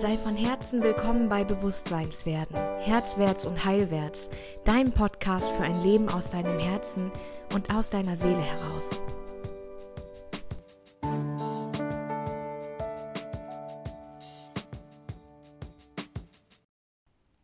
[0.00, 4.30] Sei von Herzen willkommen bei Bewusstseinswerden, Herzwärts und Heilwärts,
[4.64, 7.10] dein Podcast für ein Leben aus deinem Herzen
[7.52, 9.02] und aus deiner Seele heraus.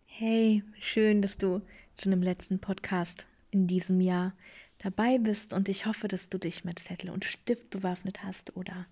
[0.06, 1.60] Hey, schön, dass du
[1.96, 4.32] zu einem letzten Podcast in diesem Jahr
[4.78, 8.86] dabei bist und ich hoffe, dass du dich mit Zettel und Stift bewaffnet hast oder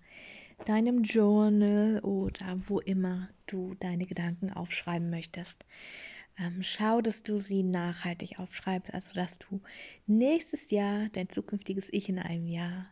[0.65, 5.65] deinem Journal oder wo immer du deine Gedanken aufschreiben möchtest.
[6.39, 9.61] Ähm, schau, dass du sie nachhaltig aufschreibst, also dass du
[10.07, 12.87] nächstes Jahr, dein zukünftiges Ich in einem Jahr,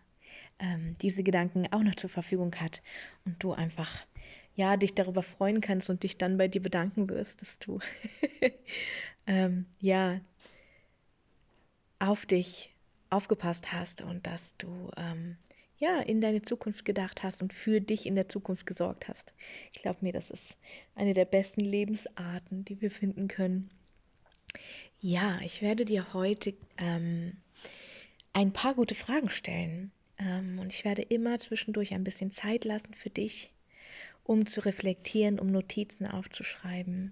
[0.60, 2.82] ähm, diese Gedanken auch noch zur Verfügung hat
[3.26, 4.06] und du einfach
[4.56, 7.80] ja dich darüber freuen kannst und dich dann bei dir bedanken wirst, dass du
[9.28, 10.20] ähm, ja
[12.00, 12.74] auf dich
[13.10, 15.38] aufgepasst hast und dass du ähm,
[15.82, 19.34] ja, in deine Zukunft gedacht hast und für dich in der Zukunft gesorgt hast.
[19.74, 20.56] Ich glaube mir, das ist
[20.94, 23.72] eine der besten Lebensarten, die wir finden können.
[25.00, 27.38] Ja, ich werde dir heute ähm,
[28.32, 29.92] ein paar gute Fragen stellen.
[30.20, 33.50] Ähm, und ich werde immer zwischendurch ein bisschen Zeit lassen für dich,
[34.24, 37.12] um zu reflektieren, um Notizen aufzuschreiben.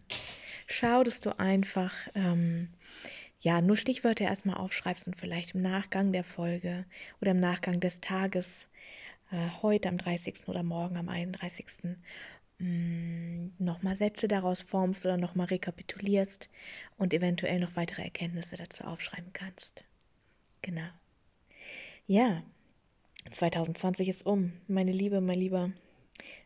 [0.68, 2.70] Schau, dass du einfach ähm,
[3.42, 6.86] ja, nur Stichwörter erstmal aufschreibst und vielleicht im Nachgang der Folge
[7.22, 8.68] oder im Nachgang des Tages,
[9.32, 10.48] äh, heute am 30.
[10.48, 11.98] oder morgen am 31.
[12.60, 16.50] Mm, nochmal Sätze daraus formst oder nochmal rekapitulierst
[16.98, 19.86] und eventuell noch weitere Erkenntnisse dazu aufschreiben kannst.
[20.62, 20.90] Genau.
[22.08, 22.44] Ja,
[23.32, 24.52] 2020 ist um.
[24.68, 25.72] Meine Liebe, mein Lieber.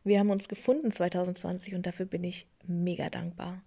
[0.03, 3.63] Wir haben uns gefunden 2020 und dafür bin ich mega dankbar.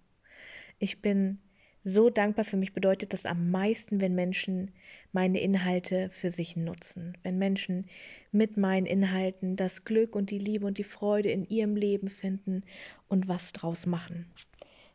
[0.79, 1.39] Ich bin
[1.87, 4.71] so dankbar für mich bedeutet das am meisten, wenn Menschen
[5.13, 7.85] meine Inhalte für sich nutzen, wenn Menschen
[8.33, 12.63] mit meinen Inhalten das Glück und die Liebe und die Freude in ihrem Leben finden
[13.07, 14.29] und was draus machen.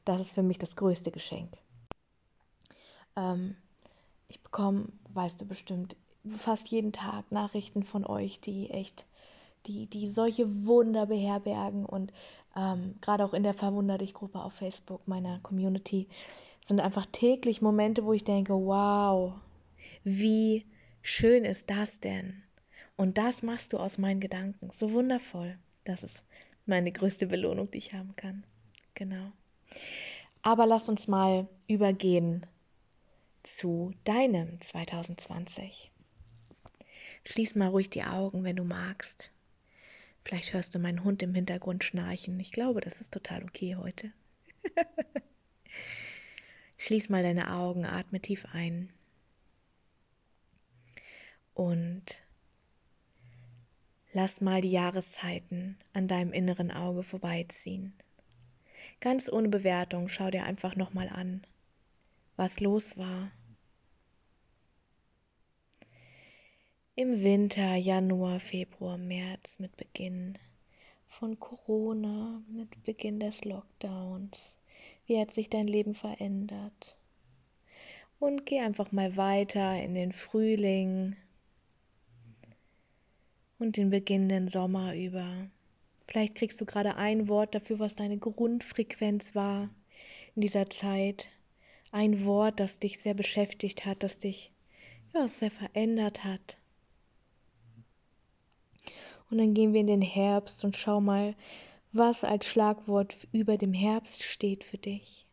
[0.05, 1.57] Das ist für mich das größte Geschenk.
[3.17, 3.57] Ähm,
[4.29, 5.97] ich bekomme, weißt du bestimmt,
[6.31, 9.07] fast jeden Tag Nachrichten von euch, die echt,
[9.67, 12.13] die, die solche Wunder beherbergen und
[12.55, 16.07] ähm, gerade auch in der Verwunder dich Gruppe auf Facebook meiner Community
[16.63, 19.35] sind einfach täglich Momente, wo ich denke, wow,
[20.05, 20.65] wie
[21.03, 22.43] schön ist das denn?
[22.97, 24.71] Und das machst du aus meinen Gedanken.
[24.73, 25.59] So wundervoll.
[25.85, 26.25] Das ist
[26.67, 28.45] meine größte Belohnung, die ich haben kann.
[28.95, 29.33] Genau.
[30.43, 32.47] Aber lass uns mal übergehen
[33.43, 35.91] zu deinem 2020.
[37.25, 39.31] Schließ mal ruhig die Augen, wenn du magst.
[40.25, 42.39] Vielleicht hörst du meinen Hund im Hintergrund schnarchen.
[42.39, 44.13] Ich glaube, das ist total okay heute.
[46.83, 48.93] Schließ mal deine Augen, atme tief ein.
[51.55, 52.21] Und
[54.13, 57.93] lass mal die Jahreszeiten an deinem inneren Auge vorbeiziehen.
[58.99, 61.47] Ganz ohne Bewertung, schau dir einfach nochmal an,
[62.35, 63.31] was los war.
[66.97, 70.37] Im Winter, Januar, Februar, März mit Beginn
[71.07, 74.57] von Corona, mit Beginn des Lockdowns
[75.07, 76.97] wie hat sich dein Leben verändert?
[78.19, 81.17] Und geh einfach mal weiter in den Frühling
[83.59, 85.49] und den beginnenden Sommer über.
[86.07, 89.71] Vielleicht kriegst du gerade ein Wort dafür, was deine Grundfrequenz war
[90.35, 91.31] in dieser Zeit.
[91.91, 94.53] Ein Wort, das dich sehr beschäftigt hat, das dich
[95.15, 96.57] ja, sehr verändert hat.
[99.31, 101.35] Und dann gehen wir in den Herbst und schau mal,
[101.93, 105.27] was als Schlagwort über dem Herbst steht für dich.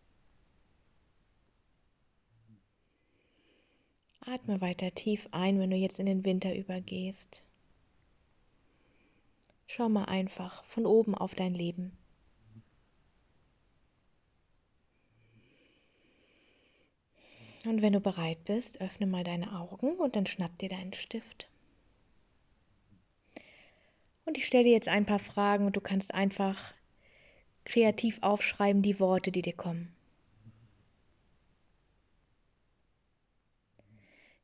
[4.21, 7.41] Atme weiter tief ein, wenn du jetzt in den Winter übergehst.
[9.67, 11.97] Schau mal einfach von oben auf dein Leben.
[17.65, 21.47] Und wenn du bereit bist, öffne mal deine Augen und dann schnapp dir deinen Stift.
[24.29, 26.75] Und ich stelle dir jetzt ein paar Fragen und du kannst einfach
[27.65, 29.91] kreativ aufschreiben die Worte, die dir kommen.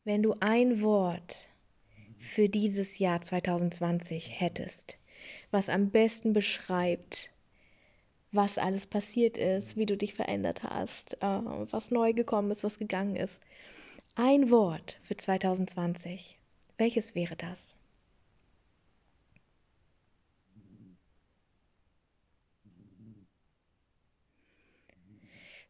[0.03, 1.49] Wenn du ein Wort
[2.17, 4.97] für dieses Jahr 2020 hättest,
[5.51, 7.31] was am besten beschreibt,
[8.31, 12.79] was alles passiert ist, wie du dich verändert hast, äh, was neu gekommen ist, was
[12.79, 13.39] gegangen ist.
[14.15, 16.39] Ein Wort für 2020.
[16.79, 17.75] Welches wäre das?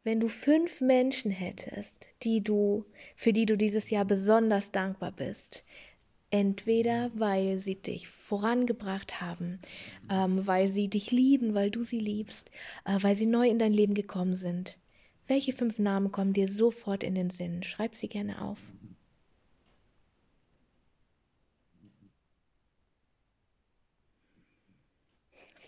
[0.06, 2.86] Wenn du fünf Menschen hättest, die du,
[3.18, 5.66] für die du dieses Jahr besonders dankbar bist,
[6.32, 9.60] Entweder weil sie dich vorangebracht haben,
[10.10, 12.52] ähm, weil sie dich lieben, weil du sie liebst,
[12.84, 14.78] äh, weil sie neu in dein Leben gekommen sind.
[15.28, 17.64] Welche fünf Namen kommen dir sofort in den Sinn?
[17.64, 18.60] Schreib sie gerne auf.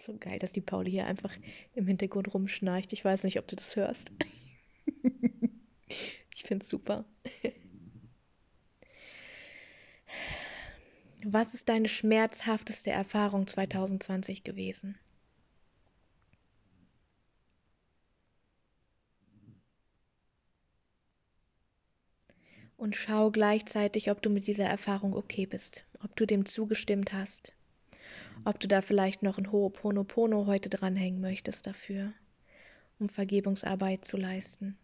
[0.07, 1.35] So geil, dass die Pauli hier einfach
[1.75, 2.93] im Hintergrund rumschnarcht.
[2.93, 4.09] Ich weiß nicht, ob du das hörst.
[6.33, 7.03] ich finde es super.
[11.25, 14.97] Was ist deine schmerzhafteste Erfahrung 2020 gewesen?
[22.77, 27.51] Und schau gleichzeitig, ob du mit dieser Erfahrung okay bist, ob du dem zugestimmt hast,
[28.45, 32.13] ob du da vielleicht noch ein Ho'oponopono heute dranhängen möchtest dafür,
[32.99, 34.77] um Vergebungsarbeit zu leisten.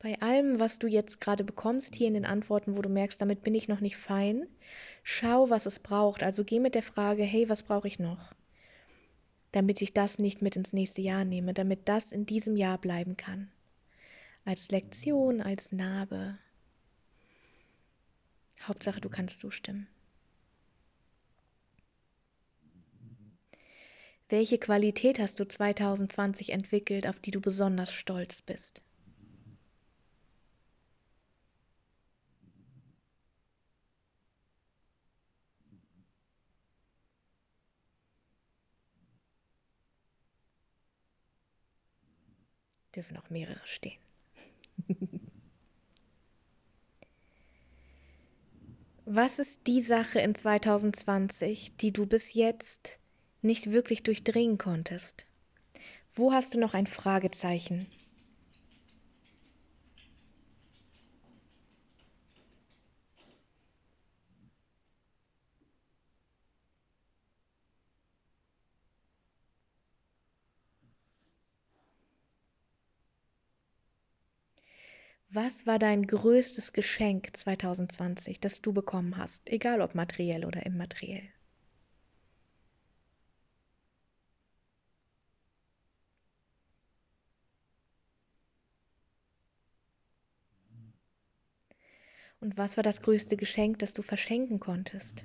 [0.00, 3.42] bei allem, was du jetzt gerade bekommst, hier in den Antworten, wo du merkst, damit
[3.42, 4.48] bin ich noch nicht fein,
[5.02, 6.22] schau, was es braucht.
[6.22, 8.32] Also geh mit der Frage, hey, was brauche ich noch?
[9.52, 13.18] Damit ich das nicht mit ins nächste Jahr nehme, damit das in diesem Jahr bleiben
[13.18, 13.50] kann.
[14.46, 16.38] Als Lektion, als Narbe.
[18.62, 19.86] Hauptsache, du kannst zustimmen.
[24.30, 28.80] Welche Qualität hast du 2020 entwickelt, auf die du besonders stolz bist?
[42.94, 43.98] dürfen auch mehrere stehen.
[49.04, 52.99] Was ist die Sache in 2020, die du bis jetzt
[53.42, 55.26] nicht wirklich durchdringen konntest?
[56.14, 57.86] Wo hast du noch ein Fragezeichen?
[75.30, 81.26] Was war dein größtes Geschenk 2020, das du bekommen hast, egal ob materiell oder immateriell?
[92.50, 95.24] Und was war das größte Geschenk, das du verschenken konntest?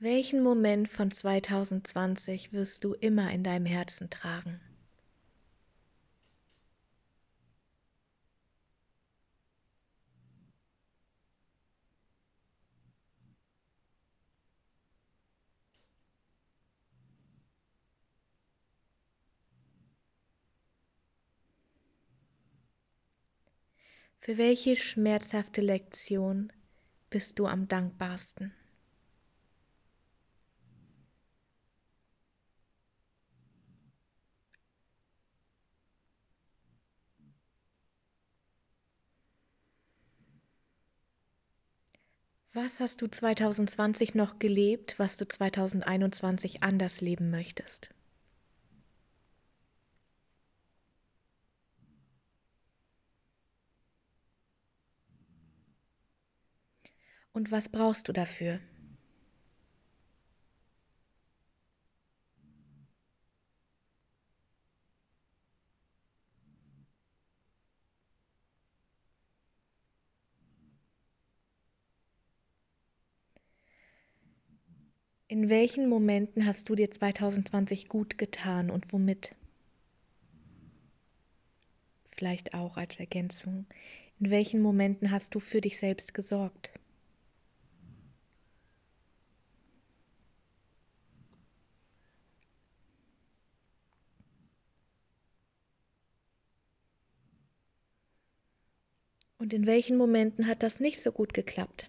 [0.00, 4.58] Welchen Moment von 2020 wirst du immer in deinem Herzen tragen?
[24.28, 26.52] Für welche schmerzhafte Lektion
[27.08, 28.52] bist du am dankbarsten?
[42.52, 47.94] Was hast du 2020 noch gelebt, was du 2021 anders leben möchtest?
[57.38, 58.58] Und was brauchst du dafür?
[75.28, 79.36] In welchen Momenten hast du dir 2020 gut getan und womit?
[82.16, 83.66] Vielleicht auch als Ergänzung.
[84.18, 86.72] In welchen Momenten hast du für dich selbst gesorgt?
[99.38, 101.88] Und in welchen Momenten hat das nicht so gut geklappt?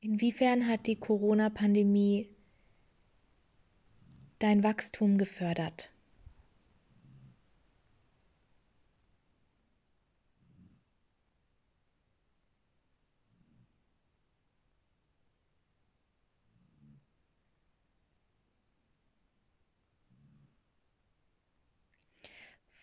[0.00, 2.30] Inwiefern hat die Corona-Pandemie
[4.38, 5.90] dein Wachstum gefördert?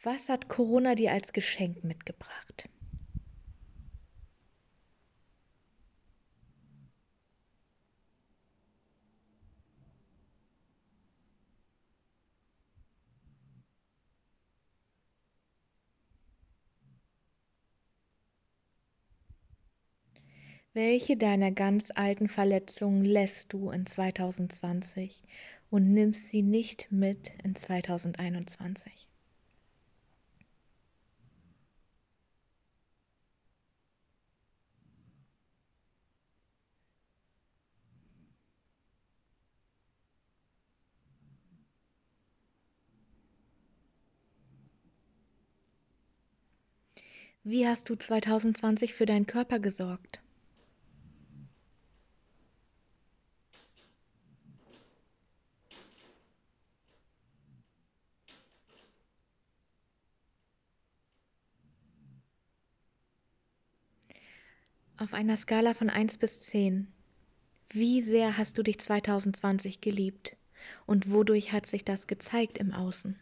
[0.05, 2.67] Was hat Corona dir als Geschenk mitgebracht?
[20.73, 25.23] Welche deiner ganz alten Verletzungen lässt du in 2020
[25.69, 29.07] und nimmst sie nicht mit in 2021?
[47.45, 50.21] Wie hast du 2020 für deinen Körper gesorgt?
[64.95, 66.87] Auf einer Skala von 1 bis 10.
[67.69, 70.37] Wie sehr hast du dich 2020 geliebt?
[70.85, 73.19] Und wodurch hat sich das gezeigt im Außen?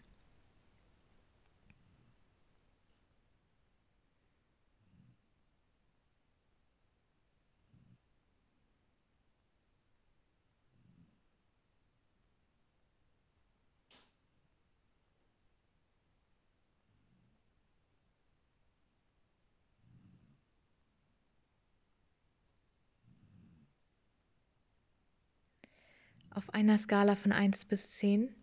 [26.34, 28.36] Auf einer Skala von 1 bis 10.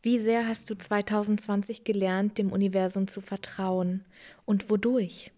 [0.00, 4.04] Wie sehr hast du 2020 gelernt, dem Universum zu vertrauen
[4.46, 5.32] und wodurch?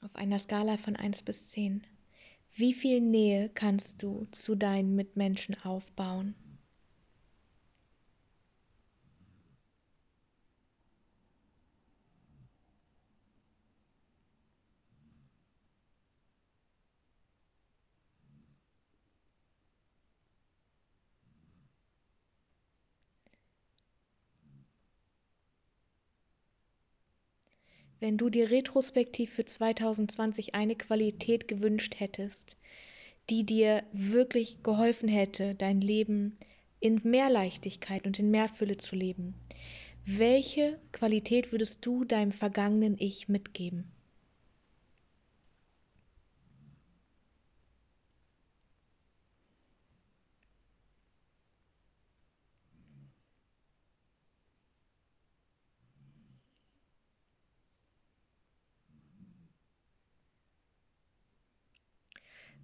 [0.00, 1.86] Auf einer Skala von 1 bis 10.
[2.52, 6.34] Wie viel Nähe kannst du zu deinen Mitmenschen aufbauen?
[27.98, 32.56] Wenn du dir retrospektiv für 2020 eine Qualität gewünscht hättest,
[33.30, 36.36] die dir wirklich geholfen hätte, dein Leben
[36.78, 39.34] in mehr Leichtigkeit und in mehr Fülle zu leben,
[40.04, 43.90] welche Qualität würdest du deinem vergangenen Ich mitgeben?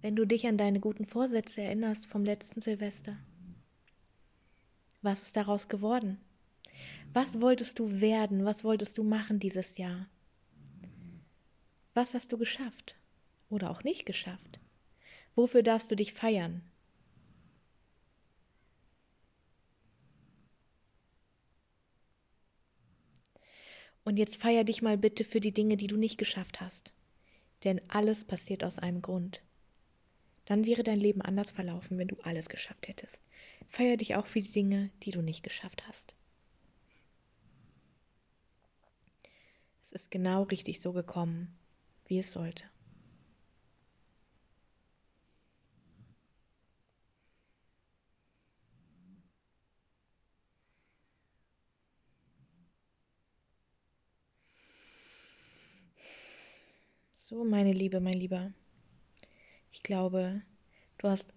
[0.03, 3.17] Wenn du dich an deine guten Vorsätze erinnerst vom letzten Silvester?
[5.01, 6.19] Was ist daraus geworden?
[7.13, 8.43] Was wolltest du werden?
[8.43, 10.09] Was wolltest du machen dieses Jahr?
[11.93, 12.97] Was hast du geschafft
[13.49, 14.59] oder auch nicht geschafft?
[15.35, 16.61] Wofür darfst du dich feiern?
[24.03, 26.91] Und jetzt feier dich mal bitte für die Dinge, die du nicht geschafft hast.
[27.63, 29.41] Denn alles passiert aus einem Grund.
[30.45, 33.21] Dann wäre dein Leben anders verlaufen, wenn du alles geschafft hättest.
[33.69, 36.15] Feier dich auch für die Dinge, die du nicht geschafft hast.
[39.81, 41.57] Es ist genau richtig so gekommen,
[42.07, 42.63] wie es sollte.
[57.13, 58.51] So, meine Liebe, mein Lieber.
[59.83, 60.41] Ich glaube,
[60.99, 61.27] du hast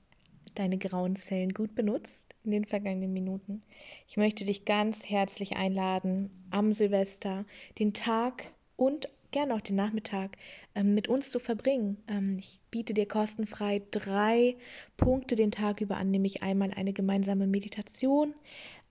[0.55, 3.61] deine grauen Zellen gut benutzt in den vergangenen Minuten.
[4.07, 7.45] Ich möchte dich ganz herzlich einladen, am Silvester
[7.81, 8.45] den Tag
[8.77, 10.39] und gerne auch den Nachmittag
[10.77, 11.97] ähm, mit uns zu verbringen.
[12.07, 14.55] Ähm, ich biete dir kostenfrei drei
[14.97, 18.33] Punkte den Tag über an, nämlich einmal eine gemeinsame Meditation,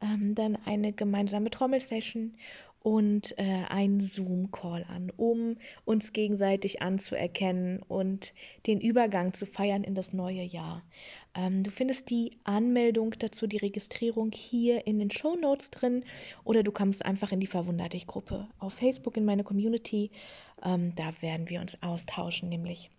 [0.02, 2.36] ähm, dann eine gemeinsame Trommelsession
[2.86, 8.32] und äh, einen Zoom-Call an, um uns gegenseitig anzuerkennen und
[8.68, 10.84] den Übergang zu feiern in das neue Jahr.
[11.34, 16.04] Ähm, du findest die Anmeldung dazu, die Registrierung hier in den Show Notes drin
[16.44, 20.12] oder du kommst einfach in die Verwundert dich Gruppe auf Facebook in meine Community.
[20.64, 22.92] Ähm, da werden wir uns austauschen, nämlich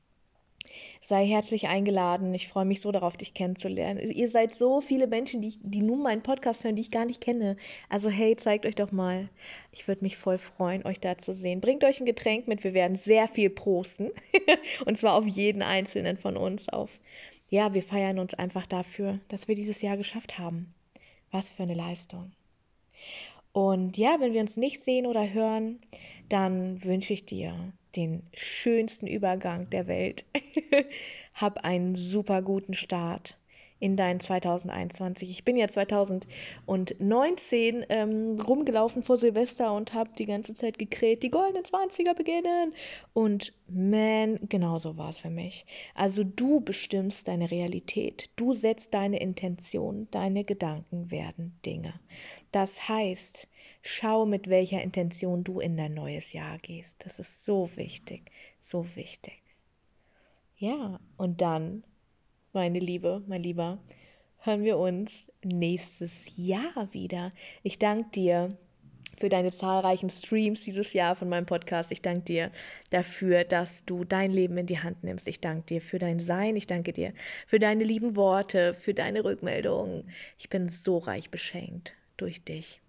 [1.01, 2.35] sei herzlich eingeladen.
[2.35, 4.11] Ich freue mich so darauf, dich kennenzulernen.
[4.11, 7.21] Ihr seid so viele Menschen, die, die nun meinen Podcast hören, die ich gar nicht
[7.21, 7.57] kenne.
[7.89, 9.29] Also hey, zeigt euch doch mal.
[9.73, 11.61] Ich würde mich voll freuen, euch da zu sehen.
[11.61, 12.65] Bringt euch ein Getränk mit.
[12.65, 14.11] Wir werden sehr viel prosten.
[14.87, 16.69] Und zwar auf jeden einzelnen von uns.
[16.69, 16.99] Auf
[17.49, 20.75] ja, wir feiern uns einfach dafür, dass wir dieses Jahr geschafft haben.
[21.31, 22.33] Was für eine Leistung.
[23.53, 25.81] Und ja, wenn wir uns nicht sehen oder hören,
[26.29, 30.27] dann wünsche ich dir den schönsten Übergang der Welt.
[31.35, 33.39] Hab einen super guten Start
[33.79, 35.31] in dein 2021.
[35.31, 41.29] Ich bin ja 2019 ähm, rumgelaufen vor Silvester und habe die ganze Zeit gekräht, die
[41.31, 42.73] goldenen 20er beginnen.
[43.13, 45.67] Und man, genauso war es für mich.
[45.95, 48.31] Also du bestimmst deine Realität.
[48.37, 50.09] Du setzt deine Intention.
[50.11, 51.93] Deine Gedanken werden Dinge.
[52.53, 53.47] Das heißt,
[53.89, 57.05] schau, mit welcher Intention du in dein neues Jahr gehst.
[57.05, 59.41] Das ist so wichtig, so wichtig.
[60.59, 61.85] Ja, und dann
[62.53, 63.79] meine Liebe, mein Lieber,
[64.39, 65.13] hören wir uns
[65.45, 67.33] nächstes Jahr wieder.
[67.63, 68.57] Ich danke dir
[69.19, 71.91] für deine zahlreichen Streams dieses Jahr von meinem Podcast.
[71.91, 72.51] Ich danke dir
[72.91, 75.27] dafür, dass du dein Leben in die Hand nimmst.
[75.29, 76.57] Ich danke dir für dein Sein.
[76.57, 77.13] Ich danke dir
[77.47, 80.11] für deine lieben Worte, für deine Rückmeldungen.
[80.39, 82.81] Ich bin so reich beschenkt durch dich.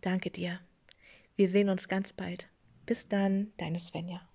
[0.00, 0.60] Danke dir.
[1.36, 2.48] Wir sehen uns ganz bald.
[2.86, 4.29] Bis dann, deine Svenja.